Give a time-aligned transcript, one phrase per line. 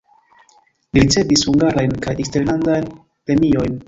[0.95, 2.89] Li ricevis hungarajn kaj eksterlandan
[3.29, 3.77] premiojn.